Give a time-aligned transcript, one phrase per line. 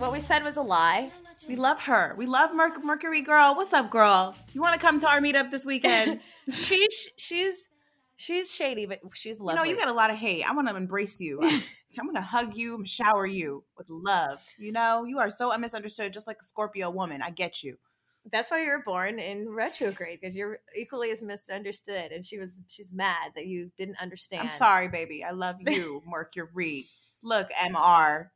[0.00, 1.10] what we said was a lie.
[1.46, 2.14] We love her.
[2.16, 3.54] We love Merc- Mercury Girl.
[3.54, 4.34] What's up, girl?
[4.54, 6.20] You want to come to our meetup this weekend?
[6.50, 7.68] she's she's
[8.16, 9.60] she's shady, but she's lovely.
[9.68, 10.48] You know, you got a lot of hate.
[10.48, 11.38] I want to embrace you.
[11.42, 11.62] I'm,
[11.98, 14.42] I'm going to hug you, shower you with love.
[14.58, 17.20] You know, you are so misunderstood, just like a Scorpio woman.
[17.20, 17.76] I get you.
[18.32, 22.10] That's why you were born in retrograde because you're equally as misunderstood.
[22.10, 24.42] And she was she's mad that you didn't understand.
[24.44, 25.22] I'm sorry, baby.
[25.24, 26.86] I love you, Mercury.
[27.22, 28.28] Look, Mr.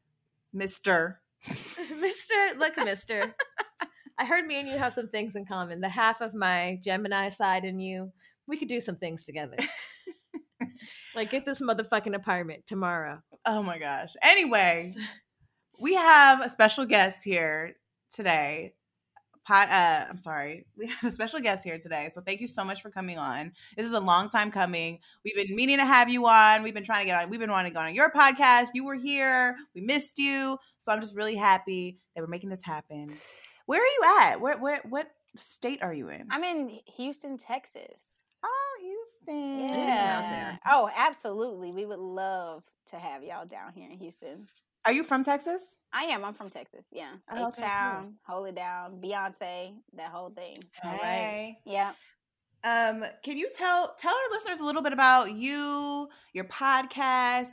[0.53, 1.21] Mister.
[2.01, 3.35] Mister, look, Mister.
[4.19, 5.81] I heard me and you have some things in common.
[5.81, 8.13] The half of my Gemini side and you,
[8.47, 9.57] we could do some things together.
[11.17, 13.21] like get this motherfucking apartment tomorrow.
[13.45, 14.15] Oh my gosh.
[14.23, 14.95] Anyway,
[15.81, 17.75] we have a special guest here
[18.13, 18.75] today
[19.45, 22.09] pod, uh, I'm sorry, we have a special guest here today.
[22.13, 23.53] So thank you so much for coming on.
[23.77, 24.99] This is a long time coming.
[25.25, 26.63] We've been meaning to have you on.
[26.63, 27.31] We've been trying to get on.
[27.31, 28.69] We've been wanting to go on your podcast.
[28.75, 29.57] You were here.
[29.75, 30.59] We missed you.
[30.79, 33.13] So I'm just really happy that we're making this happen.
[33.67, 34.41] Where are you at?
[34.41, 36.27] Where, where, what state are you in?
[36.31, 38.01] I'm in Houston, Texas.
[38.45, 39.69] Oh, Houston.
[39.69, 40.57] Yeah.
[40.67, 41.73] Oh, absolutely.
[41.73, 44.47] We would love to have y'all down here in Houston.
[44.87, 45.77] Are you from Texas?
[45.93, 46.25] I am.
[46.25, 46.87] I'm from Texas.
[46.93, 47.13] Yeah.
[47.31, 48.37] Oh, H Town, cool.
[48.37, 50.57] Hold It Down, Beyonce, that whole thing.
[50.83, 51.57] All right.
[51.65, 51.93] Yeah.
[52.65, 57.49] Um, can you tell tell our listeners a little bit about you, your podcast,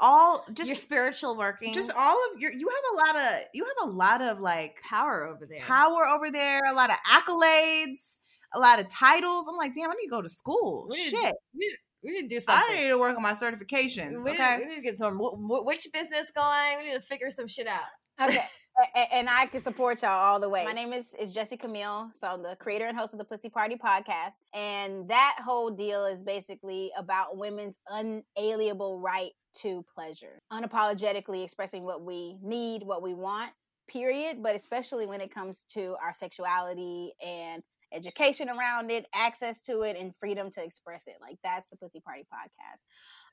[0.00, 2.52] all just your spiritual working, just all of your.
[2.52, 6.06] You have a lot of you have a lot of like power over there, power
[6.06, 8.18] over there, a lot of accolades,
[8.54, 9.46] a lot of titles.
[9.48, 10.88] I'm like, damn, I need to go to school.
[10.90, 11.22] We Shit.
[11.22, 12.76] Need, we, we need to do something.
[12.76, 14.22] I need to work on my certifications.
[14.22, 16.78] We okay, need, we need to get some witch business going.
[16.78, 17.82] We need to figure some shit out.
[18.20, 18.44] Okay.
[19.12, 20.64] and I can support y'all all the way.
[20.64, 23.48] My name is is Jessie Camille, so I'm the creator and host of the Pussy
[23.48, 31.44] Party podcast, and that whole deal is basically about women's unalienable right to pleasure, unapologetically
[31.44, 33.50] expressing what we need, what we want,
[33.88, 34.42] period.
[34.42, 37.62] But especially when it comes to our sexuality and
[37.92, 41.16] education around it, access to it, and freedom to express it.
[41.20, 42.80] Like that's the Pussy Party podcast.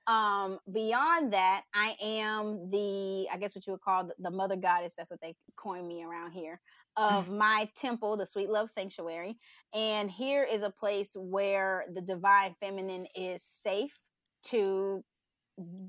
[0.08, 4.56] Um, beyond that, I am the, I guess what you would call the, the mother
[4.56, 4.96] goddess.
[4.98, 6.60] That's what they coin me around here
[6.98, 9.38] of my temple, the Sweet Love Sanctuary.
[9.74, 14.00] And here is a place where the divine feminine is safe
[14.44, 15.04] to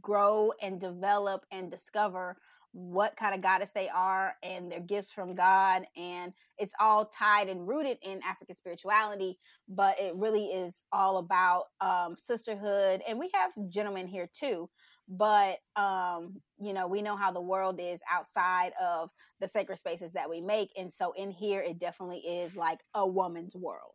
[0.01, 2.37] grow and develop and discover
[2.73, 5.85] what kind of goddess they are and their gifts from God.
[5.97, 9.39] And it's all tied and rooted in African spirituality,
[9.69, 13.03] but it really is all about um, sisterhood.
[13.07, 14.69] And we have gentlemen here too.
[15.09, 19.11] But, um, you know, we know how the world is outside of
[19.41, 20.71] the sacred spaces that we make.
[20.79, 23.95] And so in here, it definitely is like a woman's world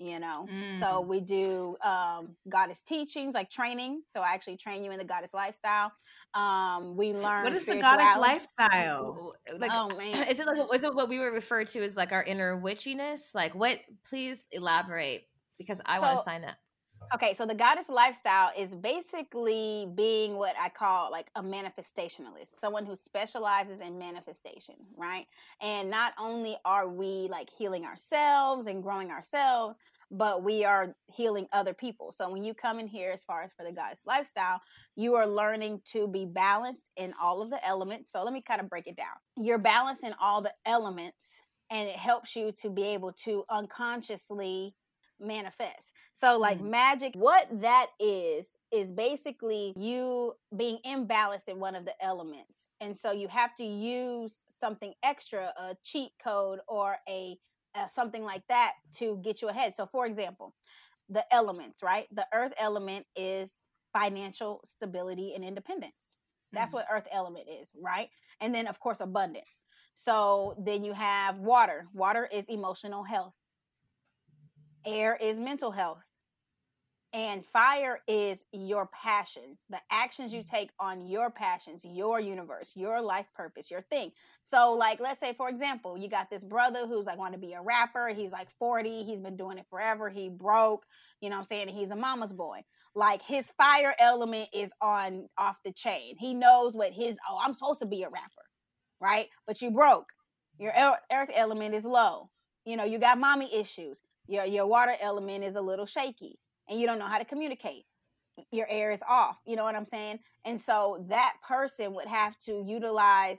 [0.00, 0.48] you know?
[0.50, 0.80] Mm.
[0.80, 4.02] so we do um goddess teachings like training.
[4.10, 5.92] So i actually train you in the goddess lifestyle.
[6.34, 9.34] Um we learn what is the goddess lifestyle?
[9.58, 10.26] Like oh man.
[10.28, 13.34] is it like is it what we would refer to as like our inner witchiness?
[13.34, 13.78] Like what
[14.08, 15.26] please elaborate
[15.60, 16.56] because i so, want to sign up
[17.12, 22.86] Okay, so the goddess lifestyle is basically being what I call like a manifestationalist, someone
[22.86, 25.26] who specializes in manifestation, right?
[25.60, 29.76] And not only are we like healing ourselves and growing ourselves,
[30.12, 32.12] but we are healing other people.
[32.12, 34.60] So when you come in here, as far as for the goddess lifestyle,
[34.94, 38.10] you are learning to be balanced in all of the elements.
[38.12, 39.16] So let me kind of break it down.
[39.36, 41.40] You're balanced in all the elements,
[41.70, 44.76] and it helps you to be able to unconsciously
[45.20, 45.89] manifest.
[46.20, 46.70] So, like mm-hmm.
[46.70, 52.68] magic, what that is, is basically you being imbalanced in one of the elements.
[52.82, 57.38] And so you have to use something extra, a cheat code or a,
[57.74, 59.74] a something like that to get you ahead.
[59.74, 60.54] So, for example,
[61.08, 62.06] the elements, right?
[62.12, 63.50] The earth element is
[63.94, 66.16] financial stability and independence.
[66.52, 66.76] That's mm-hmm.
[66.76, 68.10] what earth element is, right?
[68.42, 69.58] And then, of course, abundance.
[69.94, 71.86] So then you have water.
[71.94, 73.32] Water is emotional health.
[74.84, 76.09] Air is mental health
[77.12, 80.46] and fire is your passions the actions you mm.
[80.46, 84.12] take on your passions your universe your life purpose your thing.
[84.44, 87.52] So like let's say for example you got this brother who's like want to be
[87.54, 90.84] a rapper he's like 40 he's been doing it forever he broke
[91.20, 92.60] you know i'm saying he's a mama's boy.
[92.94, 96.16] Like his fire element is on off the chain.
[96.18, 98.42] He knows what his oh i'm supposed to be a rapper
[99.00, 99.28] right?
[99.46, 100.06] But you broke.
[100.58, 102.30] Your earth element is low.
[102.64, 104.02] You know you got mommy issues.
[104.26, 106.38] Your your water element is a little shaky
[106.70, 107.84] and you don't know how to communicate
[108.52, 110.18] your air is off you know what i'm saying?
[110.46, 113.38] And so that person would have to utilize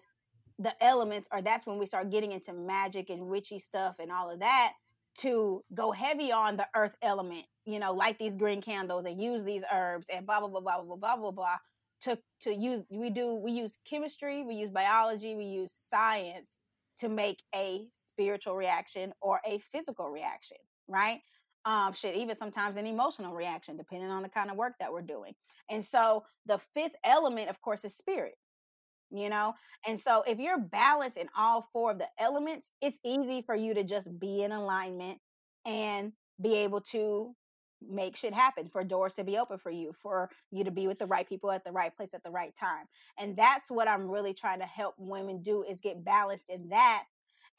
[0.60, 4.30] the elements or that's when we start getting into magic and witchy stuff and all
[4.30, 4.74] of that
[5.18, 9.44] to go heavy on the earth element you know light these green candles and use
[9.44, 11.57] these herbs and blah blah blah blah blah blah blah blah
[12.01, 16.50] to to use we do we use chemistry we use biology we use science
[17.00, 20.57] to make a spiritual reaction or a physical reaction
[20.88, 21.22] right
[21.65, 25.01] um shit even sometimes an emotional reaction depending on the kind of work that we're
[25.01, 25.33] doing.
[25.69, 28.35] And so the fifth element of course is spirit
[29.11, 29.53] you know?
[29.87, 33.73] And so if you're balanced in all four of the elements it's easy for you
[33.73, 35.19] to just be in alignment
[35.65, 37.35] and be able to
[37.87, 40.99] make shit happen for doors to be open for you for you to be with
[40.99, 42.85] the right people at the right place at the right time.
[43.19, 47.05] And that's what i'm really trying to help women do is get balanced in that.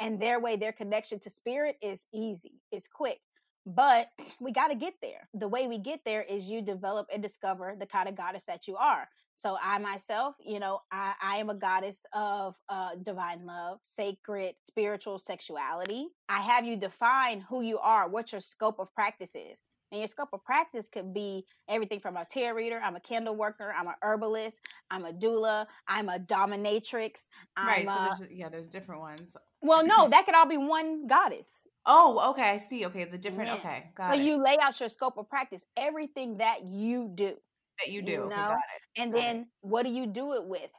[0.00, 3.19] And their way their connection to spirit is easy it's quick
[3.67, 4.09] but
[4.41, 7.75] we got to get there the way we get there is you develop and discover
[7.79, 11.50] the kind of goddess that you are so i myself you know i, I am
[11.50, 17.79] a goddess of uh, divine love sacred spiritual sexuality i have you define who you
[17.79, 19.59] are what your scope of practice is
[19.93, 23.37] and your scope of practice could be everything from a tarot reader, I'm a candle
[23.37, 24.56] worker, I'm a herbalist,
[24.91, 27.17] I'm a doula, I'm a dominatrix.
[27.59, 27.87] I'm right.
[27.87, 29.37] So a, there's, yeah, there's different ones.
[29.62, 31.67] Well, no, that could all be one goddess.
[31.87, 32.50] Oh, okay.
[32.50, 32.87] I see.
[32.87, 33.50] Okay, the different.
[33.50, 33.55] Yeah.
[33.56, 34.25] Okay, got So it.
[34.25, 37.37] you lay out your scope of practice, everything that you do.
[37.81, 38.12] that you do.
[38.12, 38.82] you okay, know, got it.
[39.03, 39.23] And Got it.
[39.23, 40.70] then what do you do it with?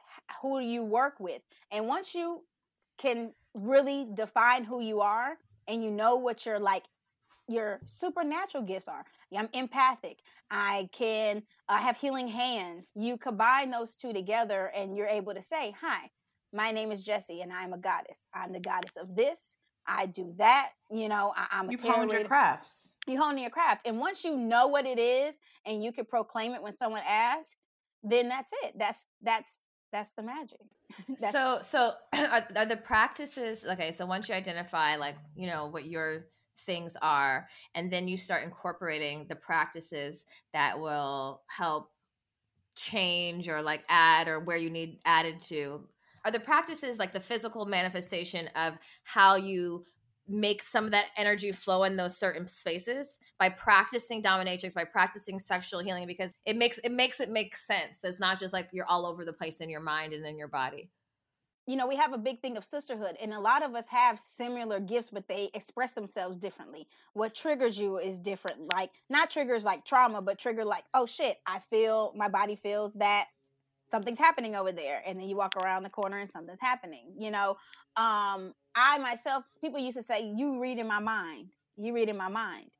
[0.42, 1.42] Who do you work with?
[1.70, 2.44] And once you
[2.98, 5.36] can really define who you are
[5.68, 6.84] and you know what your like
[7.48, 9.04] your supernatural gifts are.
[9.36, 10.20] I'm empathic.
[10.50, 12.86] I can I have healing hands.
[12.94, 16.10] You combine those two together and you're able to say, "Hi,
[16.54, 18.28] my name is Jessie and I'm a goddess.
[18.32, 19.56] I'm the goddess of this.
[19.86, 20.70] I do that.
[20.90, 22.94] You know, I, I'm a tarot honed your reader." crafts.
[23.06, 25.34] you hone your craft and once you know what it is
[25.66, 27.56] and you can proclaim it when someone asks
[28.02, 29.58] then that's it that's that's
[29.92, 30.60] that's the magic
[31.20, 31.92] That's- so so
[32.30, 36.26] are, are the practices okay so once you identify like you know what your
[36.60, 40.24] things are and then you start incorporating the practices
[40.54, 41.90] that will help
[42.74, 45.86] change or like add or where you need added to
[46.24, 49.84] are the practices like the physical manifestation of how you
[50.26, 53.18] make some of that energy flow in those certain spaces?
[53.38, 58.04] By practicing dominatrix by practicing sexual healing because it makes it makes it make sense.
[58.04, 60.48] It's not just like you're all over the place in your mind and in your
[60.48, 60.90] body.
[61.66, 64.20] You know we have a big thing of sisterhood and a lot of us have
[64.20, 66.86] similar gifts but they express themselves differently.
[67.12, 71.36] What triggers you is different like not triggers like trauma but trigger like oh shit
[71.46, 73.26] i feel my body feels that
[73.94, 77.30] something's happening over there and then you walk around the corner and something's happening you
[77.30, 77.50] know
[77.96, 82.16] um i myself people used to say you read in my mind you read in
[82.16, 82.70] my mind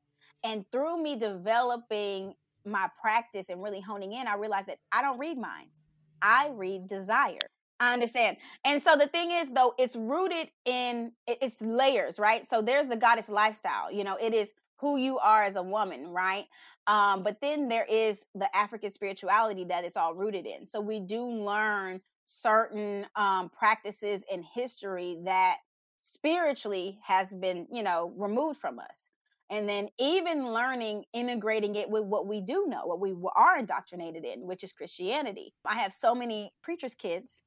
[0.43, 2.33] and through me developing
[2.65, 5.83] my practice and really honing in i realized that i don't read minds
[6.21, 7.39] i read desire
[7.77, 8.37] I understand.
[8.63, 12.47] And so the thing is though, it's rooted in it's layers, right?
[12.47, 13.91] So there's the goddess lifestyle.
[13.91, 16.45] You know, it is who you are as a woman, right?
[16.87, 20.65] Um, but then there is the African spirituality that it's all rooted in.
[20.65, 25.57] So we do learn certain um practices in history that
[25.97, 29.11] spiritually has been, you know, removed from us.
[29.49, 34.25] And then even learning, integrating it with what we do know, what we are indoctrinated
[34.25, 35.53] in, which is Christianity.
[35.65, 37.43] I have so many preachers' kids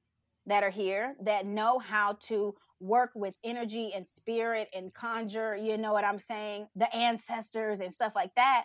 [0.48, 5.76] that are here that know how to work with energy and spirit and conjure, you
[5.78, 8.64] know what I'm saying, the ancestors and stuff like that.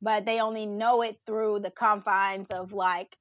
[0.00, 3.16] But they only know it through the confines of like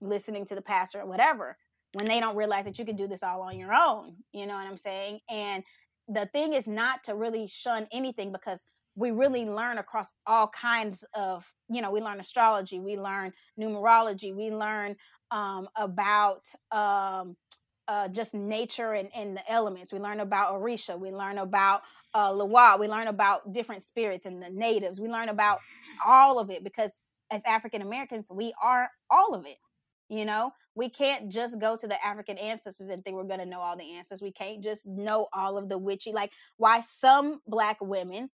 [0.00, 1.56] listening to the pastor or whatever
[1.94, 4.16] when they don't realize that you can do this all on your own.
[4.32, 5.20] You know what I'm saying?
[5.30, 5.62] And
[6.08, 11.04] the thing is not to really shun anything because we really learn across all kinds
[11.14, 14.96] of, you know, we learn astrology, we learn numerology, we learn
[15.30, 17.36] um, about um,
[17.88, 19.92] uh, just nature and, and the elements.
[19.92, 20.98] We learn about Orisha.
[20.98, 21.82] We learn about
[22.14, 22.78] uh, Lwa.
[22.78, 25.00] We learn about different spirits and the natives.
[25.00, 25.60] We learn about
[26.06, 26.92] all of it because
[27.30, 29.56] as African Americans, we are all of it.
[30.08, 33.46] You know, we can't just go to the African ancestors and think we're going to
[33.46, 34.20] know all the answers.
[34.20, 38.28] We can't just know all of the witchy, like why some black women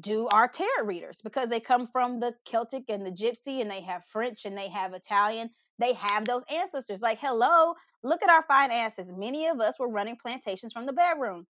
[0.00, 3.80] do our tarot readers because they come from the Celtic and the Gypsy and they
[3.82, 5.50] have French and they have Italian.
[5.78, 7.02] They have those ancestors.
[7.02, 9.16] Like, hello, look at our fine ancestors.
[9.16, 11.46] Many of us were running plantations from the bedroom.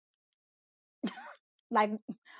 [1.71, 1.91] like,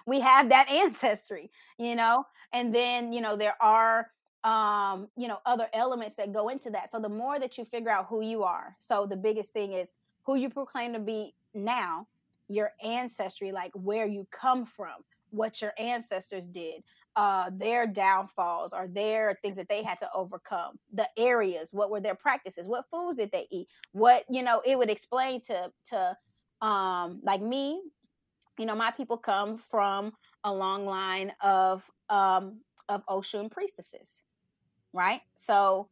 [0.07, 2.25] we have that ancestry, you know?
[2.53, 4.11] And then, you know, there are
[4.43, 7.91] um you know other elements that go into that so the more that you figure
[7.91, 9.91] out who you are so the biggest thing is
[10.23, 12.07] who you proclaim to be now
[12.49, 14.95] your ancestry like where you come from
[15.31, 16.83] what your ancestors did
[17.17, 22.01] uh their downfalls or their things that they had to overcome the areas what were
[22.01, 26.17] their practices what foods did they eat what you know it would explain to to
[26.67, 27.81] um like me
[28.59, 30.13] you know my people come from
[30.45, 34.23] a long line of um of oshun priestesses
[34.93, 35.23] right?
[35.37, 35.89] So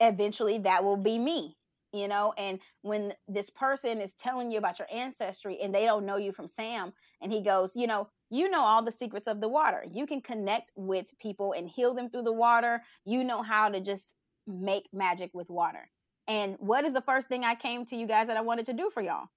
[0.00, 1.56] eventually that will be me
[1.92, 6.06] you know and when this person is telling you about your ancestry and they don't
[6.06, 6.92] know you from sam
[7.22, 9.84] and he goes you know you know all the secrets of the water.
[9.90, 12.82] You can connect with people and heal them through the water.
[13.04, 14.14] You know how to just
[14.46, 15.90] make magic with water.
[16.26, 18.72] And what is the first thing i came to you guys that i wanted to
[18.72, 19.28] do for y'all?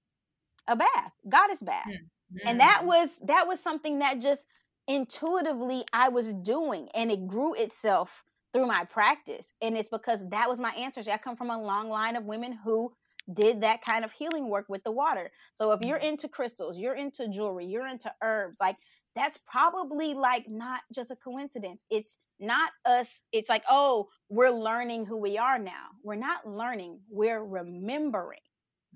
[0.68, 1.12] A bath.
[1.28, 1.86] Goddess bath.
[1.86, 2.48] Mm-hmm.
[2.48, 4.46] and that was that was something that just
[4.88, 9.52] intuitively i was doing and it grew itself through my practice.
[9.62, 12.58] And it's because that was my ancestry i come from a long line of women
[12.64, 12.92] who
[13.32, 15.30] did that kind of healing work with the water.
[15.54, 16.06] So if you're Mm-hmm.
[16.06, 18.76] into crystals you're into jewelry you're into herbs like
[19.14, 21.84] that's probably like not just a coincidence.
[21.90, 25.88] It's not us it's like oh we're learning who we are now.
[26.02, 28.40] We're not learning we're remembering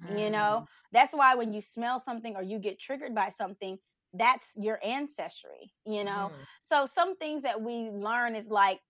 [0.09, 0.65] you know?
[0.93, 3.79] That's why when you smell something or you get triggered by something
[4.15, 6.33] that's your ancestry you know?
[6.33, 6.47] Mm.
[6.65, 8.81] so some things that we learn is like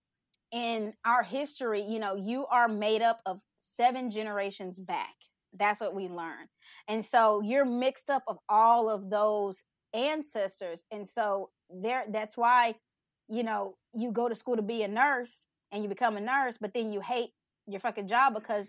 [0.51, 5.15] in our history you know you are made up of seven generations back
[5.53, 6.47] that's what we learn.
[6.87, 9.63] And so you're mixed up of all of those
[9.93, 12.75] ancestors and so there that's why
[13.29, 16.57] you know you go to school to be a nurse and you become a nurse
[16.59, 17.29] but then you hate
[17.67, 18.67] your fucking job because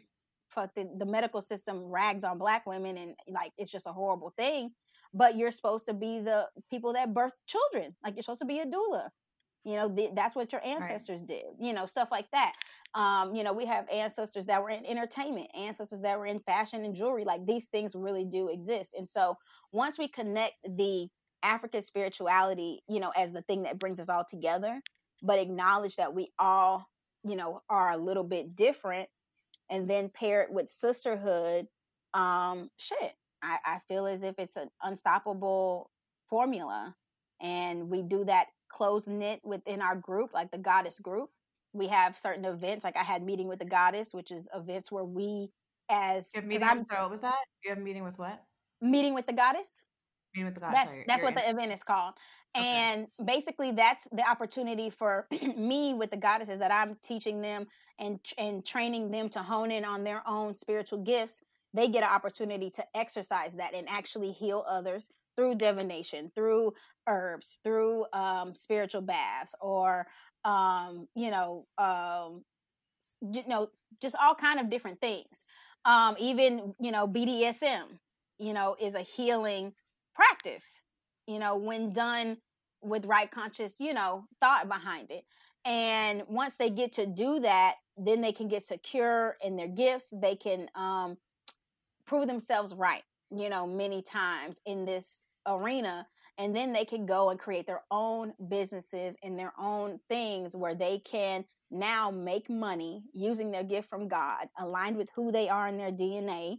[0.49, 4.33] fuck the, the medical system rags on black women and like it's just a horrible
[4.37, 4.71] thing
[5.13, 8.61] but you're supposed to be the people that birth children like you're supposed to be
[8.61, 9.09] a doula
[9.69, 12.55] you know th- that's what your ancestors did you know stuff like that.
[12.95, 16.85] Um you know we have ancestors that were in entertainment ancestors that were in fashion
[16.85, 18.95] and jewelry like these things really do exist.
[18.97, 19.37] And so
[19.73, 21.09] once we connect the
[21.45, 24.81] african spirituality you know as the thing that brings us all together
[25.23, 26.89] but acknowledge that we all
[27.25, 29.09] you know are a little bit different
[29.71, 31.67] and then pair it with sisterhood
[32.15, 35.91] um shit i i feel as if it's an unstoppable
[36.29, 36.93] formula
[37.41, 41.31] and we do that close knit within our group like the goddess group
[41.73, 45.05] we have certain events like i had meeting with the goddess which is events where
[45.05, 45.49] we
[45.91, 46.69] as You have meeting.
[46.69, 47.39] i'm with- sorry, what was that?
[47.65, 48.43] You have meeting with what?
[48.81, 49.83] meeting with the goddess
[50.35, 50.75] Meeting with the God.
[50.75, 52.15] that's sorry, that's what the event is called
[52.57, 52.67] Okay.
[52.67, 57.67] and basically that's the opportunity for me with the goddesses that i'm teaching them
[57.99, 61.41] and and training them to hone in on their own spiritual gifts
[61.75, 66.73] they get an opportunity to exercise that and actually heal others through divination through
[67.07, 70.05] herbs through um spiritual baths or
[70.45, 72.45] um you know um
[73.33, 73.69] you know
[74.03, 75.45] just all kind of different things.
[75.85, 77.85] Um even you know bdsm
[78.39, 79.73] you know is a healing
[80.15, 80.81] practice
[81.29, 82.39] you know when done
[82.83, 85.25] with right conscious you know thought behind it.
[85.65, 90.13] And once they get to do that then they can get secure in their gifts.
[90.13, 91.17] They can um
[92.07, 96.07] prove themselves right you know many times in this arena
[96.39, 100.75] and then they can go and create their own businesses and their own things where
[100.75, 105.69] they can now make money using their gift from God, aligned with who they are
[105.69, 106.59] in their DNA,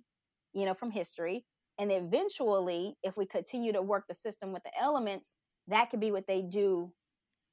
[0.53, 1.45] you know, from history.
[1.79, 5.35] And eventually, if we continue to work the system with the elements,
[5.67, 6.91] that could be what they do,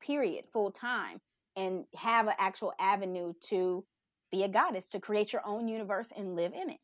[0.02, 1.20] period, full time,
[1.54, 3.84] and have an actual avenue to
[4.32, 6.80] be a goddess, to create your own universe and live in it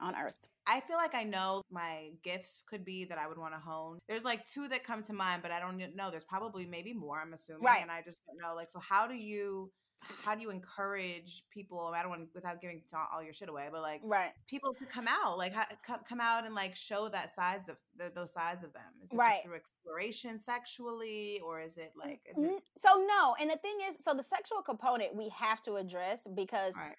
[0.00, 0.47] on earth.
[0.68, 3.98] I feel like I know my gifts could be that I would want to hone.
[4.08, 6.10] There's like two that come to mind, but I don't know.
[6.10, 7.18] There's probably maybe more.
[7.20, 7.82] I'm assuming, Right.
[7.82, 8.54] And I just don't know.
[8.54, 9.70] Like, so how do you,
[10.24, 11.92] how do you encourage people?
[11.96, 12.82] I don't want without giving
[13.12, 14.32] all your shit away, but like Right.
[14.46, 17.76] people to come out, like ha- come come out and like show that sides of
[17.98, 18.82] th- those sides of them.
[19.02, 19.32] Is it Right.
[19.36, 23.78] just through exploration sexually, or is it like is it So no, and the thing
[23.88, 26.96] is, so the sexual component we have to address because Right.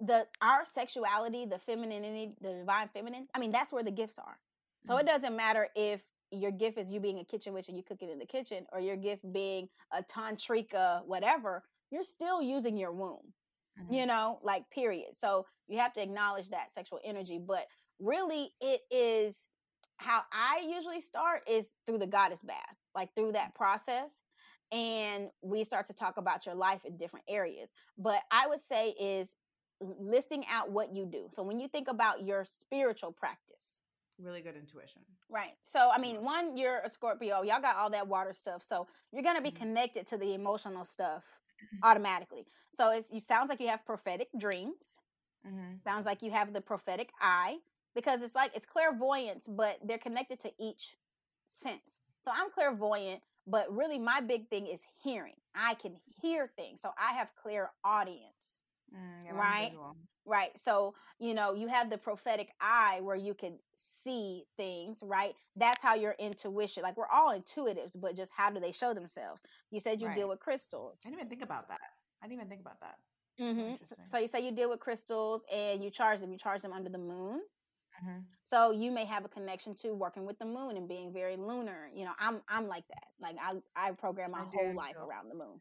[0.00, 3.28] The our sexuality, the femininity, the divine feminine.
[3.34, 4.38] I mean, that's where the gifts are.
[4.86, 5.06] So it Mhm.
[5.06, 8.18] doesn't matter if your gift is you being a kitchen witch and you cooking in
[8.18, 11.64] the kitchen, or your gift being a tantrika, whatever.
[11.90, 13.32] You're still using your womb
[13.78, 13.94] Mhm.
[13.94, 17.66] you know like period so you have to acknowledge that sexual energy but
[18.00, 19.48] really it is
[19.96, 24.22] how i usually start is through the goddess bath like through that process
[24.72, 28.90] and we start to talk about your life in different areas but i would say
[28.90, 29.34] is
[29.80, 33.80] listing out what you do so when you think about your spiritual practice
[34.18, 35.02] really good intuition?
[35.28, 35.54] Right.
[35.62, 37.42] So, I mean, one, you're a Scorpio.
[37.42, 38.62] Y'all got all that water stuff.
[38.62, 39.56] So, you're going to be Mhm.
[39.56, 41.24] connected to the emotional stuff
[41.82, 42.46] automatically.
[42.76, 44.98] So, it's, you sounds like you have prophetic dreams.
[45.46, 45.76] Mm-hmm.
[45.82, 47.58] Sounds like you have the prophetic eye
[47.94, 50.96] because it's like it's clairvoyance, but they're connected to each
[51.46, 52.00] sense.
[52.24, 55.36] So, I'm clairvoyant, but really my big thing is hearing.
[55.54, 56.80] I can hear things.
[56.82, 58.63] So, I have clear audience.
[58.94, 59.72] Mm, Right.
[60.26, 60.58] Right.
[60.58, 63.58] So, you know, you have the prophetic eye where you can
[64.04, 65.34] see things, right?
[65.56, 69.42] That's how your intuition, like we're all intuitives, but just how do they show themselves?
[69.70, 70.98] You said you deal with crystals.
[71.04, 71.80] I didn't even think about that.
[72.22, 72.98] I didn't even think about that.
[73.38, 74.06] hmm interesting.
[74.06, 76.32] So you say you deal with crystals and you charge them.
[76.32, 77.42] You charge them under the moon.
[78.02, 78.24] Mhm.
[78.44, 81.90] So you may have a connection to working with the moon and being very lunar.
[81.94, 83.04] You know, I'm I'm like that.
[83.20, 85.00] Like I I program my I whole do life too.
[85.00, 85.60] around the moon.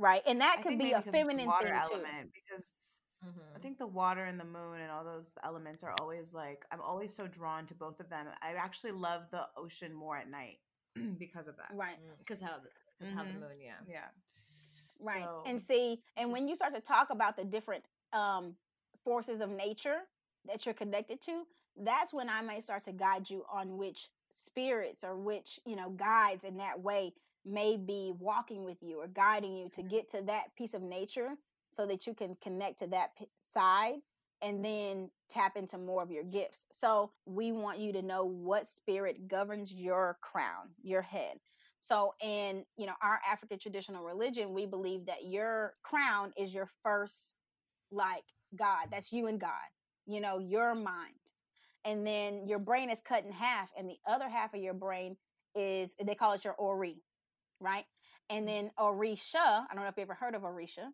[0.00, 0.22] Right.
[0.26, 2.04] And that I could be maybe a 'cause of the feminine water thing too.
[2.04, 2.70] element because
[3.54, 3.60] I Mhm.
[3.60, 7.14] think the water and the moon and all those elements are always like I'm always
[7.14, 8.28] so drawn to both of them.
[8.42, 10.60] I actually love the ocean more at night
[11.18, 11.76] because of that.
[11.76, 11.98] Right.
[12.18, 13.40] Because how the because how the Mhm.
[13.40, 13.80] moon, yeah.
[13.86, 14.08] Yeah.
[14.98, 15.30] Right.
[15.30, 18.56] So- And see, and when you start to talk about the different um
[19.04, 20.00] forces of nature
[20.46, 24.08] that you're connected to, that's when I may start to guide you on which
[24.44, 27.12] spirits or which, you know, guides in that way
[27.44, 29.90] may be walking with you or guiding you to mm-hmm.
[29.90, 31.30] get to that piece of nature
[31.72, 33.96] so that you can connect to that p- side
[34.42, 34.62] and mm-hmm.
[34.62, 36.64] then tap into more of your gifts.
[36.70, 41.38] So, we want you to know what spirit governs your crown, your head.
[41.80, 46.68] So in, you know, our African traditional religion, we believe that your crown is your
[46.82, 47.34] first
[47.90, 48.24] like
[48.56, 48.88] God.
[48.90, 49.50] That's you and God.
[50.06, 51.14] You know, your mind.
[51.84, 55.16] And then your brain is cut in half and the other half of your brain
[55.54, 56.96] is they call it your ori,
[57.60, 57.84] right?
[58.28, 60.88] And then Orisha, I don't know if you ever heard of Orisha,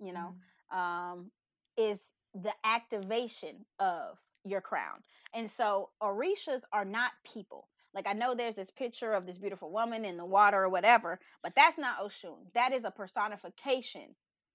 [0.00, 0.34] you know,
[0.76, 1.30] um,
[1.76, 2.02] is
[2.34, 5.02] the activation of your crown.
[5.34, 7.68] And so Orishas are not people.
[7.94, 11.18] Like I know there's this picture of this beautiful woman in the water or whatever,
[11.42, 12.52] but that's not Oshun.
[12.54, 14.14] That is a personification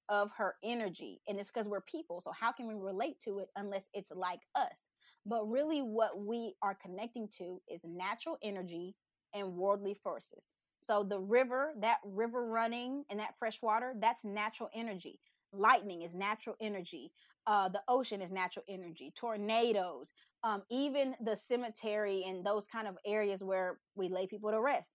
[0.09, 1.21] of her energy.
[1.27, 2.21] And it's because we're people.
[2.21, 4.92] So how can we relate to it unless it's like us?
[5.25, 8.95] But really what we are connecting to is natural energy
[9.33, 10.53] and worldly forces.
[10.81, 15.19] So the river, that river running and that fresh water, that's natural energy.
[15.53, 17.11] Lightning is natural energy.
[17.47, 19.13] Uh, the ocean is natural energy.
[19.15, 20.11] Tornadoes,
[20.43, 24.89] um, even the cemetery and those kind of areas where we lay people to rest.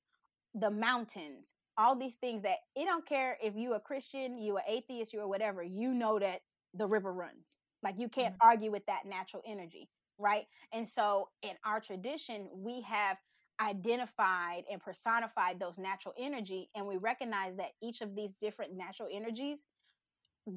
[0.55, 1.47] The mountains,
[1.79, 5.21] all these things that it don't care if you a Christian, you an atheist, you
[5.21, 5.63] or whatever.
[5.63, 6.41] You know that
[6.75, 7.61] the river runs.
[7.83, 10.47] Like you can't argue with that natural energy, right?
[10.73, 13.19] And so in our tradition, we have
[13.61, 19.09] identified and personified those natural energy and we recognize that each of these different natural
[19.13, 19.67] energies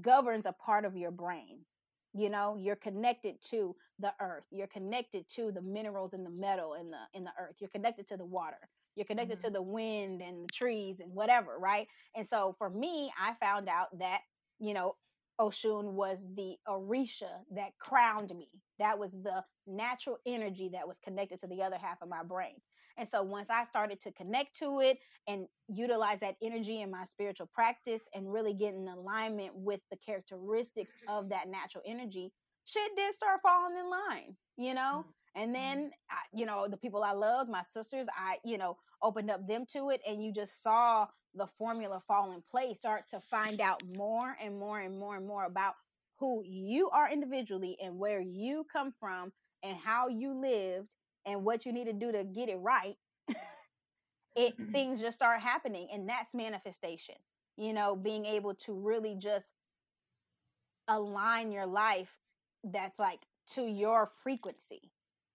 [0.02, 1.60] governs a part of your brain.
[2.14, 6.74] You know you're connected to the earth you're connected to the minerals in the metal
[6.74, 8.58] in the in the earth you're connected to the water
[8.98, 9.54] you're connected to mm-hmm.
[9.54, 11.88] the wind and the trees and whatever right?
[12.14, 14.24] And so for me i found out that
[14.60, 14.96] you know
[15.40, 21.40] oshun was the orisha that crowned me that was the natural energy that was connected
[21.40, 22.56] to the other half of my brain
[22.98, 27.06] and so once I started to connect to it and utilize that energy in my
[27.06, 32.32] spiritual practice and really get in alignment with the characteristics of that natural energy,
[32.66, 35.04] shit did start falling in line, you know?
[35.04, 35.10] Mm-hmm.
[35.42, 35.80] And mm-hmm.
[35.80, 39.48] then, I, you know, the people I loved, my sisters, I, you know, opened up
[39.48, 40.02] them to it.
[40.08, 44.58] And you just saw the formula fall in place, start to find out more and
[44.58, 45.76] more and more and more about
[46.18, 49.32] who you are individually and where you come from
[49.64, 50.92] and how you lived
[51.26, 52.96] and what you need to do to get it right
[54.36, 54.72] it mm-hmm.
[54.72, 57.16] things just start happening and that's manifestation
[57.58, 59.48] you know being able to really just
[60.88, 62.20] align your life
[62.64, 64.92] that's like to your frequency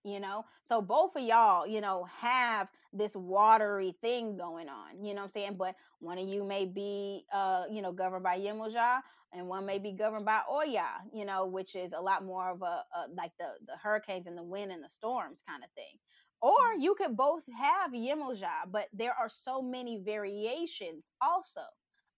[0.06, 0.44] you know?
[0.68, 5.24] So both of y'all you know have this watery thing going on you know what
[5.24, 5.56] i'm saying?
[5.58, 9.00] But one of you may be uh you know governed by yemoja
[9.32, 12.62] and one may be governed by oya you know which is a lot more of
[12.62, 15.98] a, a like the the hurricanes and the wind and the storms kind of thing.
[16.42, 21.62] Or you could both have yemoja but there are so many variations also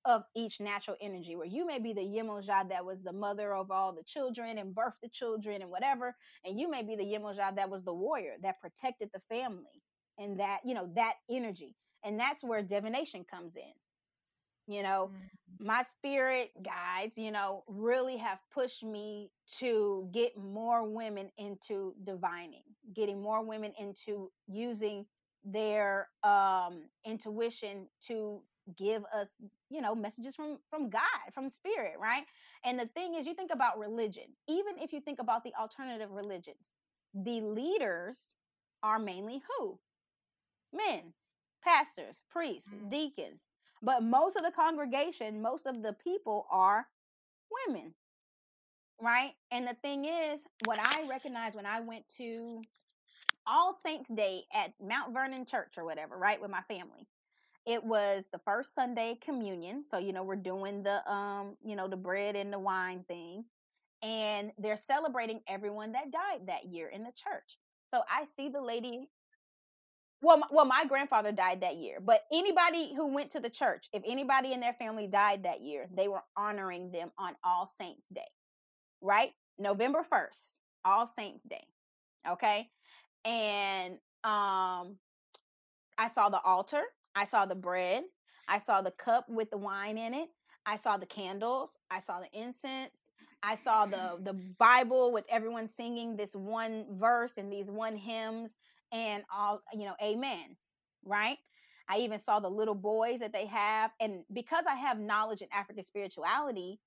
[0.04, 3.70] of each natural energy where you may be the yemoja that was the mother of
[3.70, 7.54] all the children and birthed the children and whatever and you may be the yemoja
[7.56, 9.82] that was the warrior that protected the family
[10.18, 13.72] and that you know that energy and that's where divination comes in.
[14.74, 15.10] You know
[15.60, 22.62] my spirit guides you know really have pushed me to get more women into divining
[22.94, 25.06] getting more women into using
[25.44, 28.40] their um intuition to
[28.76, 29.30] give us
[29.70, 31.02] you know messages from from god
[31.32, 32.24] from spirit right?
[32.64, 34.24] And the thing is you think about religion.
[34.48, 36.72] Even if you think about the alternative religions
[37.14, 38.34] the leaders
[38.82, 39.78] are mainly who
[40.72, 41.12] men
[41.62, 42.90] pastors priests Mhm.
[42.90, 43.42] deacons
[43.82, 46.88] but most of the congregation most of the people are
[47.66, 47.94] women
[49.00, 52.62] right and the thing is what i recognized when i went to
[53.46, 57.06] all saints day at mount vernon church or whatever right with my family
[57.66, 61.88] it was the first sunday communion so you know we're doing the um you know
[61.88, 63.44] the bread and the wine thing
[64.02, 67.58] and they're celebrating everyone that died that year in the church
[67.92, 69.08] so i see the lady
[70.20, 73.88] well, my, well, my grandfather died that year, but anybody who went to the church,
[73.92, 78.06] if anybody in their family died that year, they were honoring them on All Saints
[78.12, 78.22] Day,
[79.00, 79.32] right?
[79.58, 80.42] November 1st,
[80.84, 81.64] All Saints Day.
[82.28, 82.68] Okay.
[83.24, 84.96] And um
[85.96, 86.82] I saw the altar,
[87.14, 88.04] I saw the bread,
[88.48, 90.28] I saw the cup with the wine in it,
[90.66, 93.10] I saw the candles, I saw the incense,
[93.42, 98.56] I saw the the Bible with everyone singing this one verse and these one hymns
[98.92, 100.56] and all you know amen
[101.04, 101.38] right?
[101.88, 105.48] I even saw the little boys that they have and because i have knowledge in
[105.52, 106.80] african spirituality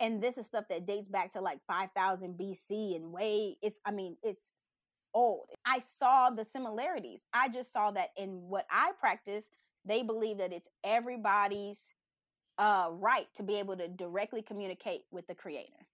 [0.00, 3.90] and this is stuff that dates back to like 5000 bc and way it's i
[3.90, 4.42] mean it's
[5.14, 5.48] old.
[5.64, 7.22] I saw the similarities.
[7.32, 9.44] I just saw that in what i practice
[9.84, 11.80] they believe that it's everybody's
[12.58, 15.86] uh, right to be able to directly communicate with the creator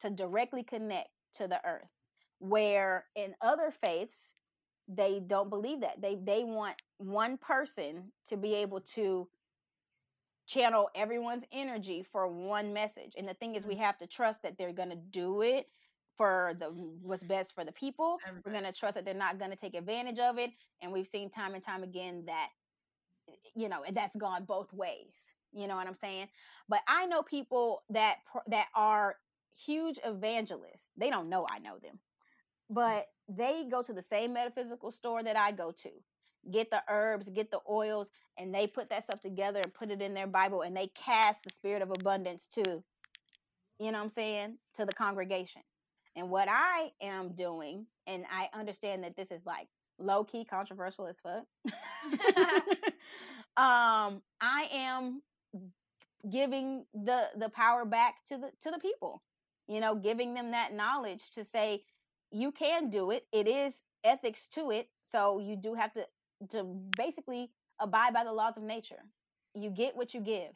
[0.00, 1.90] to directly connect to the earth
[2.38, 4.32] where in other faiths
[4.94, 9.28] they don't believe that they they want one person to be able to
[10.46, 13.84] channel everyone's energy for one message and the thing is we mm-hmm.
[13.84, 15.68] have to trust that they're going to do it
[16.16, 16.66] for the
[17.02, 19.74] what's best for the people we're going to trust that they're not going to take
[19.74, 20.50] advantage of it
[20.82, 22.48] and we've seen time and time again that
[23.54, 26.26] you know and that's gone both ways you know what i'm saying
[26.68, 28.16] but i know people that
[28.48, 29.16] that are
[29.64, 31.98] huge evangelists they don't know i know them.
[32.70, 35.90] But they go to the same metaphysical store that I go to,
[36.50, 40.00] get the herbs, get the oils, and they put that stuff together and put it
[40.00, 42.82] in their Bible and they cast the spirit of abundance to,
[43.78, 45.62] you know what I'm saying, to the congregation.
[46.16, 51.06] And what I am doing, and I understand that this is like low key controversial
[51.06, 51.44] as fuck.
[53.56, 55.22] um, I am
[56.28, 59.22] giving the the power back to the to the people
[59.66, 61.82] you know giving them that knowledge to say
[62.30, 63.26] you can do it.
[63.32, 64.88] It is ethics to it.
[65.02, 66.06] So you do have to
[66.50, 66.64] to
[66.96, 69.02] basically abide by the laws of nature.
[69.54, 70.52] You get what you give.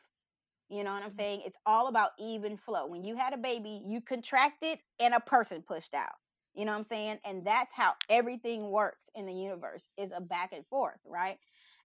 [0.70, 1.16] You know what I'm mm-hmm.
[1.16, 1.42] saying?
[1.44, 2.86] It's all about even flow.
[2.86, 6.14] When you had a baby, you contracted and a person pushed out.
[6.54, 7.18] You know what I'm saying?
[7.24, 11.38] And that's how everything works in the universe is a back and forth, right?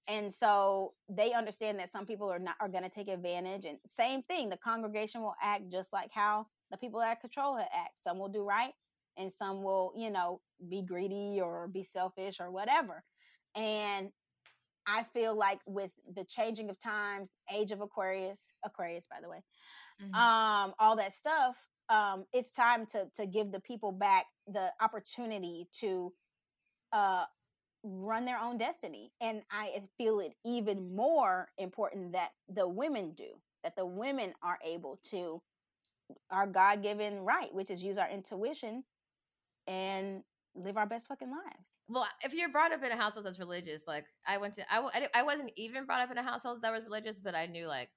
[0.07, 3.77] And so they understand that some people are not are going to take advantage and
[3.85, 8.01] same thing, the congregation will act just like how the people that control it act.
[8.01, 8.73] Some will do right,
[9.19, 13.03] and some will, you know, be greedy or be selfish or whatever.
[13.55, 14.09] And
[14.87, 19.43] I feel like with the changing of times, age of Aquarius, Aquarius, by the way,
[20.01, 20.15] mm-hmm.
[20.15, 21.57] um, all that stuff,
[21.89, 26.13] um, it's time to to give the people back the opportunity to
[26.93, 27.25] uh,
[27.83, 29.11] run their own destiny.
[29.21, 33.29] And I feel it even more important that the women do,
[33.63, 35.41] that the women are able to
[36.31, 38.83] our God given right, which is use our intuition
[39.69, 40.23] and
[40.55, 41.69] live our best fucking lives.
[41.87, 45.07] Well, if you're brought up in a household that's religious, like I went to, I,
[45.13, 47.89] I wasn't even brought up in a household that was religious, but I knew like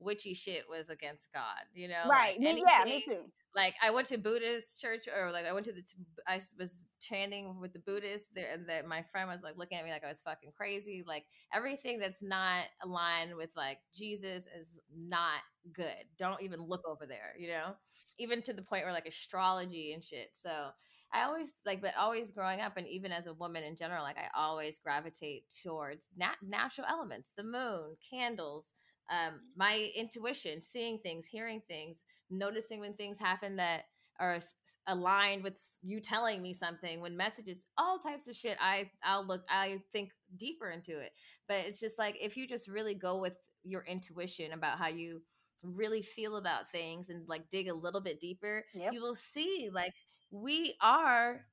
[0.00, 1.42] witchy shit was against God,
[1.74, 2.04] you know?
[2.08, 2.38] Right.
[2.38, 3.24] Like anything, yeah, me too.
[3.54, 5.82] Like I went to Buddhist church or like I went to the,
[6.26, 9.84] I was chanting with the Buddhists there and that my friend was like looking at
[9.84, 11.02] me like I was fucking crazy.
[11.06, 15.40] Like everything that's not aligned with like Jesus is not
[15.72, 16.04] good.
[16.16, 17.74] Don't even look over there, you know?
[18.18, 20.30] Even to the point where like astrology and shit.
[20.34, 20.68] So
[21.12, 24.18] I always like, but always growing up, and even as a woman in general, like
[24.18, 28.74] I always gravitate towards nat- natural elements, the moon, candles,
[29.10, 33.84] um, my intuition, seeing things, hearing things, noticing when things happen that
[34.20, 34.40] are
[34.88, 39.42] aligned with you telling me something when messages all types of shit i i'll look
[39.48, 41.12] i think deeper into it
[41.46, 45.22] but it's just like if you just really go with your intuition about how you
[45.62, 48.92] really feel about things and like dig a little bit deeper yep.
[48.92, 49.92] you will see like
[50.30, 51.44] we are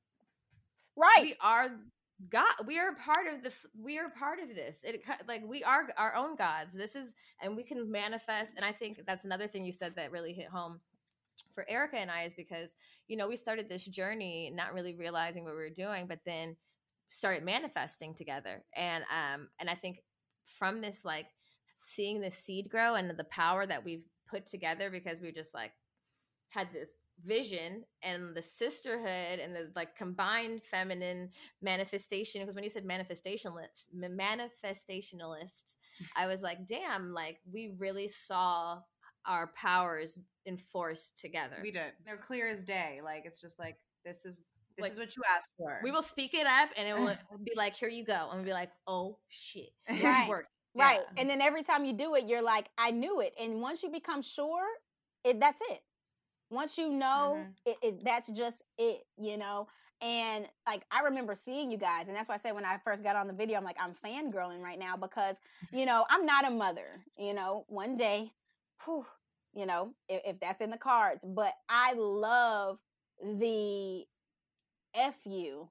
[0.95, 1.21] right.
[1.21, 1.71] we are
[2.29, 5.87] god we are part of the we are part of this it like we are
[5.97, 9.65] our own gods this is and we can manifest and i think that's another thing
[9.65, 10.79] you said that really hit home
[11.53, 12.75] for erica and i is because
[13.09, 16.55] you know we started this journey not really realizing what we were doing but then
[17.09, 19.99] started manifesting together and um and i think
[20.45, 21.27] from this like
[21.75, 25.71] seeing the seed grow and the power that we've put together because we just like
[26.49, 26.87] had this
[27.23, 31.29] vision and the sisterhood and the like combined feminine
[31.61, 35.75] manifestation because when you said manifestationalist manifestationalist
[36.15, 38.79] i was like damn like we really saw
[39.27, 41.57] our powers enforced together.
[41.61, 41.93] We did.
[42.05, 43.01] They're clear as day.
[43.03, 44.37] Like it's just like this is
[44.77, 45.79] this like, is what you asked for.
[45.83, 48.45] we will speak it up and it will be like here you go and we'll
[48.45, 49.69] be like oh shit.
[49.87, 50.27] This right.
[50.29, 50.99] worked right.
[50.99, 51.21] Yeah.
[51.21, 53.33] and then every time you do it you're like i knew it.
[53.39, 54.65] And once you become sure
[55.23, 55.81] it that's it
[56.49, 57.55] Once you know, Mhm.
[57.65, 59.67] it, it that's just it, you know.
[60.01, 63.03] And like I remember seeing you guys, and that's why I said when I first
[63.03, 65.37] got on the video, I'm like I'm fangirling right now because
[65.71, 67.05] you know I'm not a mother.
[67.17, 68.31] You know, one day,
[68.85, 69.05] whew,
[69.53, 72.79] you know, if, if that's in the cards, but I love
[73.23, 74.05] the
[75.23, 75.69] fu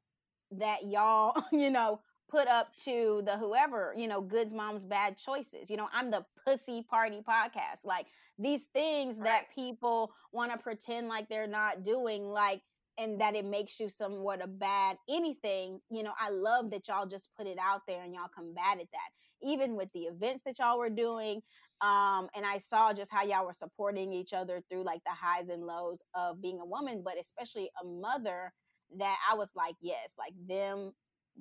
[0.53, 2.01] that y'all, you know,
[2.35, 5.71] put up to the whoever, you know, goods moms bad choices.
[5.71, 7.85] You know, I'm the pussy party podcast.
[7.85, 8.07] Like
[8.39, 12.61] these things that people want to pretend like they're not doing like
[12.99, 15.81] and that it makes you somewhat a bad anything.
[15.91, 19.11] You know, I love that y'all just put it out there and y'all combated that.
[19.43, 21.41] Even with the events that y'all were doing,
[21.83, 25.49] um and I saw just how y'all were supporting each other through like the highs
[25.51, 28.53] and lows of being a woman, but especially a mother
[28.97, 30.93] that I was like, yes, like them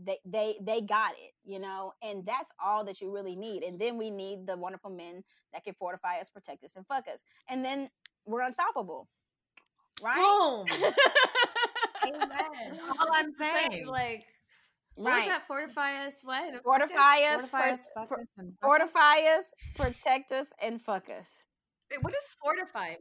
[0.01, 3.79] they they they got it you know and that's all that you really need and
[3.79, 7.19] then we need the wonderful men that can fortify us protect us and fuck us
[7.49, 7.89] and then
[8.25, 9.07] we're unstoppable
[10.01, 10.65] right Boom.
[12.07, 12.79] Amen.
[12.99, 13.87] all I'm Just to say, saying.
[13.87, 14.25] like,
[14.95, 15.47] what was right that?
[15.47, 16.15] Fortify us.
[16.23, 16.63] What?
[16.63, 18.53] fortify us Fortify us, fuck for- us, and us.
[18.61, 21.27] fortify us protect us and fuck us
[21.91, 22.95] Wait, what does fortify?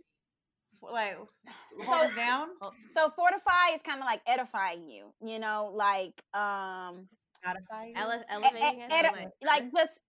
[0.83, 1.16] Like
[1.87, 2.49] hold us down,
[2.95, 7.09] so fortify is kind of like edifying you you know like um
[7.45, 7.90] modify.
[7.97, 8.92] Ele- elevating e- us?
[8.92, 10.01] edi- like, like just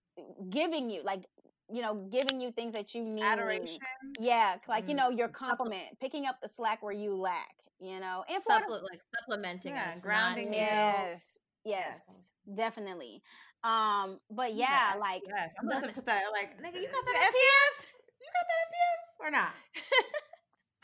[0.50, 1.26] giving you like
[1.72, 3.80] you know giving you things that you need adoration.
[4.20, 7.56] Yeah, like you Mm, know, your supple- compliment, picking up the slack where you lack,
[7.80, 10.60] you know, and forti- supple- like supplementing Yeah, us, grounding not you.
[10.60, 12.30] yes, yes, Yes.
[12.54, 13.24] definitely.
[13.64, 17.06] Um, but yeah, Yeah, like Yeah, I'm about to put that like, nigga, you got
[17.06, 17.96] that FPF?
[18.22, 19.54] You got that FPF or not?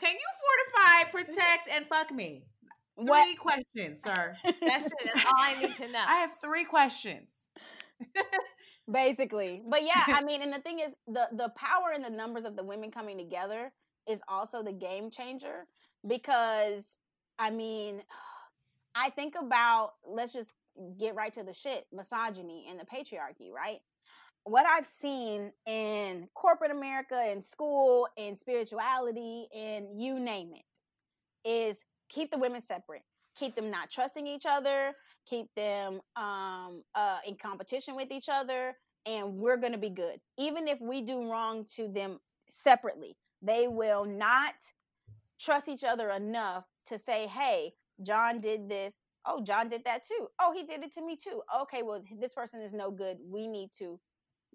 [0.00, 2.44] Can you fortify, protect, and fuck me?
[2.96, 3.38] Three what?
[3.38, 4.36] questions, sir.
[4.44, 4.92] That's it.
[5.04, 6.02] That's all I need to know.
[6.06, 7.28] I have three questions.
[8.90, 12.44] Basically, but yeah, I mean, and the thing is, the the power and the numbers
[12.44, 13.72] of the women coming together
[14.08, 15.66] is also the game changer
[16.06, 16.82] because
[17.38, 18.02] I mean,
[18.94, 20.52] I think about let's just
[20.98, 23.80] get right to the shit, misogyny and the patriarchy, right?
[24.44, 30.62] What I've seen in corporate America, in school, in spirituality, and you name it,
[31.48, 33.02] is keep the women separate,
[33.36, 34.92] keep them not trusting each other,
[35.26, 38.74] keep them um uh in competition with each other
[39.06, 40.20] and we're going to be good.
[40.38, 42.18] Even if we do wrong to them
[42.50, 44.54] separately they will not
[45.40, 47.72] trust each other enough to say hey
[48.02, 48.94] john did this.
[49.26, 50.26] Oh john did that too.
[50.40, 51.42] Oh he did it to me too.
[51.62, 53.18] Okay well this person is no good.
[53.24, 54.00] We need to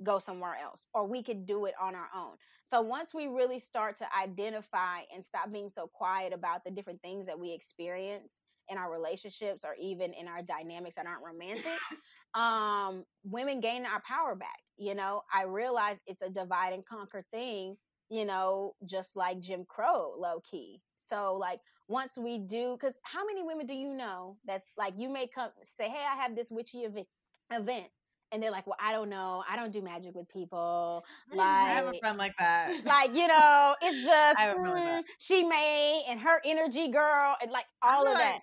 [0.04, 2.36] go somewhere else or we could do it on our own.
[2.68, 7.02] So once we really start to identify and stop being so quiet about the different
[7.02, 11.80] things that we experience in our relationships or even in our dynamics that aren't romantic
[12.34, 15.22] um women gain our power back you know?
[15.34, 17.78] I realize it's a divide and conquer thing
[18.10, 23.26] you know just like jim crow low key so like once we do because how
[23.26, 26.52] many women do you know that's like you may come say hey i have this
[26.52, 27.08] witchy event
[27.52, 27.88] event
[28.32, 31.70] and they're like well i don't know i don't do magic with people Like, I
[31.70, 32.86] have a friend like that.
[32.86, 37.36] like you know it's just I have a mm, she may and her energy girl
[37.42, 38.40] and like I'm all of like, that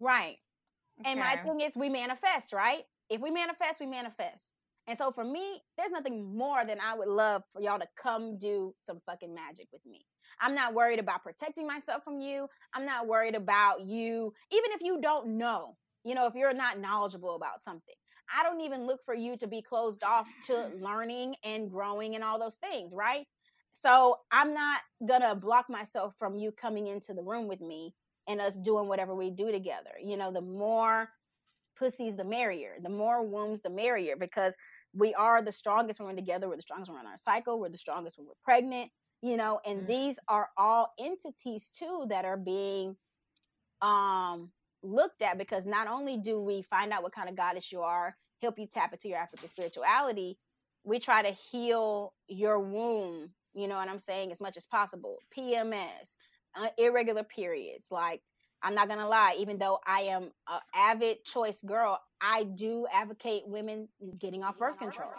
[0.00, 0.36] right
[1.04, 2.82] and my thing is, we manifest, right?
[3.10, 4.52] If we manifest, we manifest.
[4.88, 8.38] And so for me, there's nothing more than I would love for y'all to come
[8.38, 10.06] do some fucking magic with me.
[10.40, 12.48] I'm not worried about protecting myself from you.
[12.72, 16.78] I'm not worried about you, even if you don't know, you know, if you're not
[16.80, 17.94] knowledgeable about something.
[18.34, 22.24] I don't even look for you to be closed off to learning and growing and
[22.24, 23.26] all those things, right?
[23.74, 27.94] So I'm not gonna block myself from you coming into the room with me
[28.28, 29.92] and us doing whatever we do together.
[30.02, 31.10] You know, the more
[31.78, 32.76] pussies, the merrier.
[32.82, 34.54] The more wombs, the merrier, because
[34.94, 36.48] we are the strongest when we're together.
[36.48, 37.60] We're the strongest when we're on our cycle.
[37.60, 38.90] We're the strongest when we're pregnant.
[39.22, 39.88] You know, and Mhm.
[39.88, 42.96] these are all entities too that are being
[43.82, 44.52] um
[44.86, 48.16] looked at because not only do we find out what kind of goddess you are,
[48.40, 50.38] help you tap into your African spirituality,
[50.84, 55.18] we try to heal your womb, you know what I'm saying, as much as possible.
[55.36, 56.14] PMS,
[56.54, 57.88] uh, irregular periods.
[57.90, 58.22] Like,
[58.62, 63.42] I'm not gonna lie, even though I am an avid choice girl, I do advocate
[63.46, 65.10] women getting off birth control.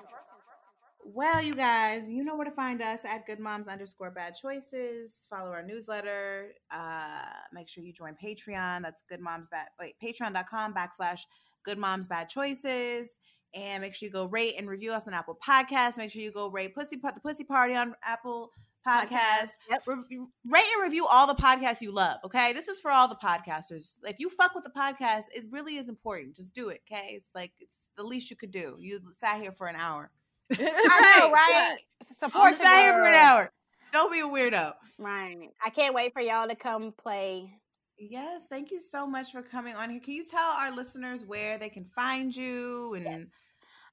[1.13, 5.25] Well, you guys, you know where to find us at Good Moms underscore Bad Choices.
[5.29, 6.51] Follow our newsletter.
[6.69, 8.81] Uh, make sure you join Patreon.
[8.83, 9.67] That's Good Moms Bad.
[9.79, 11.21] Wait, Patreon.com backslash
[11.63, 13.17] Good Moms Bad Choices.
[13.53, 15.95] And make sure you go rate and review us on Apple Podcasts.
[15.95, 18.51] Make sure you go rate Pussy the Pussy Party on Apple
[18.85, 19.51] Podcasts.
[19.69, 19.83] Yep.
[19.87, 22.17] Re- rate and review all the podcasts you love.
[22.25, 23.93] Okay, this is for all the podcasters.
[24.03, 26.35] If you fuck with the podcast, it really is important.
[26.35, 26.81] Just do it.
[26.91, 28.75] Okay, it's like it's the least you could do.
[28.77, 30.11] You sat here for an hour.
[30.59, 31.77] I know, right?
[32.01, 33.51] You Support your sat here for an hour.
[33.91, 34.73] Don't be a weirdo.
[34.99, 35.49] Right.
[35.65, 37.51] I can't wait for y'all to come play.
[37.97, 39.99] Yes, thank you so much for coming on here.
[39.99, 43.27] Can you tell our listeners where they can find you and Yes.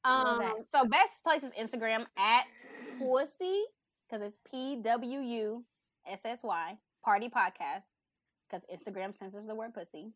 [0.05, 2.45] Um, so best place is Instagram at
[2.99, 3.63] Pussy
[4.07, 5.65] because it's P W U
[6.07, 7.85] S S Y Party Podcast
[8.47, 10.13] because Instagram censors the word pussy,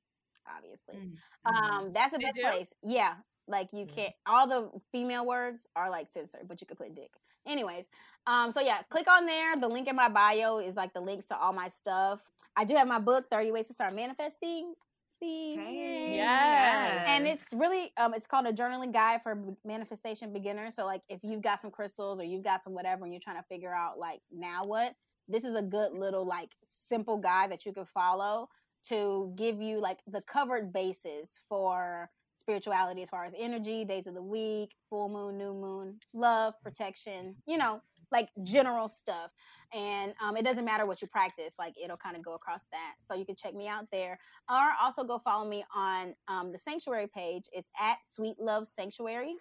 [0.55, 0.96] obviously.
[0.96, 1.12] Mm,
[1.46, 1.70] mhm.
[1.72, 2.42] Um, that's the They best do?
[2.42, 2.68] place.
[2.83, 3.14] Yeah,
[3.48, 3.94] like you Mm.
[3.94, 4.14] can't.
[4.26, 7.11] All the female words are like censored, but you could put dick.
[7.46, 7.87] Anyways,
[8.26, 9.56] um, so yeah, click on there.
[9.56, 12.20] The link in my bio is like the links to all my stuff.
[12.56, 14.74] I do have my book, Thirty Ways to Start Manifesting.
[15.20, 17.04] See, Hey, Yes.
[17.08, 20.74] and it's really um, it's called a journaling guide for manifestation beginners.
[20.76, 23.37] So like, if you've got some crystals or you've got some whatever, and you're trying
[23.37, 24.94] to figure out like now what,
[25.26, 28.48] this is a good little like simple guide that you can follow
[28.88, 34.14] to give you like the covered bases for spirituality as far as energy, days of
[34.14, 39.31] the week, full moon, new moon, love, protection, you know, like general stuff.
[39.72, 42.94] And um, it doesn't matter what you practice, like it'll kind of go across that.
[43.07, 44.18] So you can check me out there.
[44.48, 47.44] Or also go follow me on um, the Sanctuary page.
[47.53, 49.35] It's at Sweet Love Sanctuary.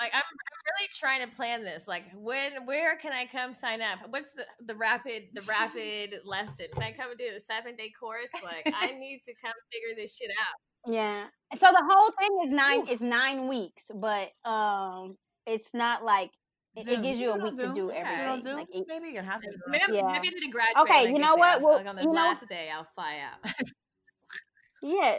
[0.00, 1.88] Like I'm, I'm really trying to plan this.
[1.88, 3.98] Like when, where can I come sign up?
[4.10, 6.66] What's the the rapid the rapid lesson?
[6.74, 8.30] Can I come and do the seven day course?
[8.44, 10.60] Like I need to come figure this shit out.
[10.88, 11.24] Yeah.
[11.56, 16.30] So the whole thing is nine is nine weeks, but um it's not like
[16.76, 17.74] it, it gives you a week to Zoom.
[17.74, 18.26] do Do everything.
[18.28, 18.56] on Zoom?
[18.56, 19.48] Like, it- Maybe you're gonna have to.
[19.48, 20.06] do it Maybe, Yeah.
[20.06, 20.76] maybe I need to graduate.
[20.88, 21.60] Okay, like you know what?
[21.62, 23.52] Well, like on the you know- last day, I'll fly out.
[24.82, 25.18] yeah.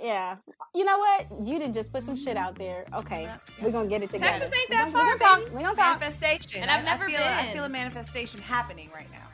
[0.00, 0.36] Yeah.
[0.74, 1.26] You know what?
[1.44, 2.86] You did just put some shit out there.
[2.94, 3.22] Okay.
[3.22, 3.38] Yeah.
[3.60, 4.38] We're gonna get it together.
[4.38, 5.38] Texas ain't We that gonna- far, we gonna talk.
[5.44, 5.56] baby.
[5.56, 6.00] We gonna talk.
[6.00, 6.62] manifestation.
[6.62, 9.26] And I've I- never I feel, I feel a manifestation happening right now.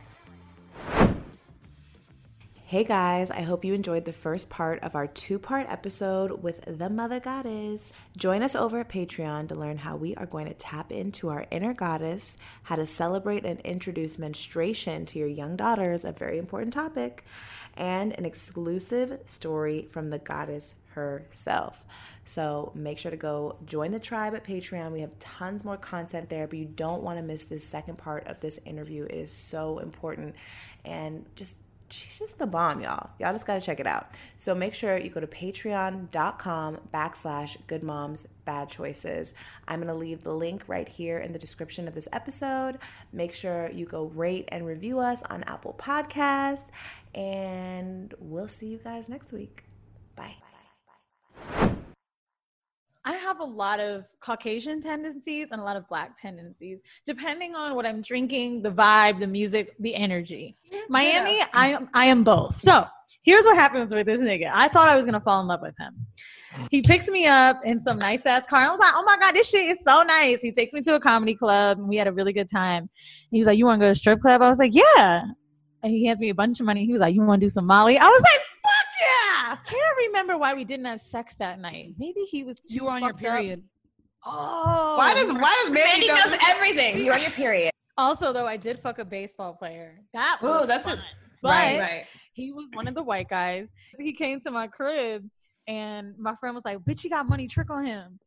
[2.68, 6.64] Hey guys, I hope you enjoyed the first part of our two part episode with
[6.66, 7.92] the Mother Goddess.
[8.16, 11.46] Join us over at Patreon to learn how we are going to tap into our
[11.52, 16.72] inner goddess, how to celebrate and introduce menstruation to your young daughters, a very important
[16.72, 17.24] topic,
[17.74, 21.84] and an exclusive story from the goddess herself.
[22.24, 24.90] So make sure to go join the tribe at Patreon.
[24.90, 28.26] We have tons more content there, but you don't want to miss this second part
[28.26, 29.04] of this interview.
[29.04, 30.34] It is so important
[30.84, 31.58] and just
[31.90, 33.10] she's just the bomb, y'all.
[33.18, 34.10] Y'all just gotta check it out.
[34.36, 39.34] So make sure you go to patreon.com backslash good moms bad choices.
[39.68, 42.78] I'm gonna leave the link right here in the description of this episode.
[43.12, 46.70] Make sure you go rate and review us on Apple Podcasts,
[47.14, 49.64] and we'll see you guys next week.
[50.14, 50.36] Bye.
[53.06, 57.76] I have a lot of Caucasian tendencies and a lot of black tendencies, depending on
[57.76, 60.56] what I'm drinking, the vibe, the music, the energy.
[60.88, 62.58] Miami, I am I am both.
[62.58, 62.84] So
[63.22, 64.50] here's what happens with this nigga.
[64.52, 65.94] I thought I was gonna fall in love with him.
[66.68, 68.62] He picks me up in some nice ass car.
[68.62, 70.38] I was like, oh my god, this shit is so nice.
[70.42, 72.90] He takes me to a comedy club and we had a really good time.
[73.30, 74.42] He was like, you want to go to a strip club?
[74.42, 75.22] I was like, yeah.
[75.84, 76.84] And he hands me a bunch of money.
[76.84, 77.98] He was like, you want to do some Molly?
[77.98, 78.45] I was like,
[79.50, 79.78] fuck yeah.
[79.78, 81.94] Can't remember why we didn't have sex that night.
[81.98, 83.32] Maybe he was too You were on your fucked up.
[83.36, 83.62] period.
[84.24, 84.94] Oh.
[84.98, 86.98] Why does why does Mandy, Mandy know knows everything.
[87.04, 87.70] You're on your period.
[87.98, 90.00] Also, though, I did fuck a baseball player.
[90.12, 91.00] That Ooh, was that's a- fun.
[91.42, 92.04] But right, right.
[92.32, 93.68] he was one of the white guys.
[93.98, 95.28] He came to my crib,
[95.68, 97.46] and my friend was like, "Bitch, you got money?
[97.46, 98.18] Trick on him."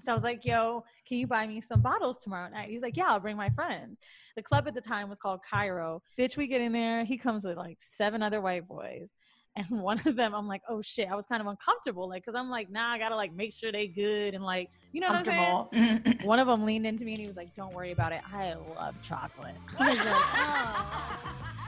[0.00, 2.96] So I was like, "Yo, can you buy me some bottles tomorrow night?" He's like,
[2.96, 3.98] "Yeah, I'll bring my friends."
[4.34, 6.02] The club at the time was called Cairo.
[6.18, 7.04] Bitch, we get in there.
[7.04, 9.10] He comes with like seven other white boys.
[9.58, 12.34] And one of them, I'm like, oh shit, I was kind of uncomfortable, like, cause
[12.36, 15.16] I'm like, nah, I gotta like make sure they good and like, you know what
[15.16, 16.04] I'm saying?
[16.06, 16.26] Mm-hmm.
[16.26, 18.22] One of them leaned into me and he was like, "Don't worry about it.
[18.32, 21.64] I love chocolate." I was like, "Oh."